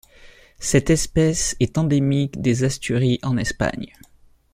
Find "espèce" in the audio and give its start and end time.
0.89-1.55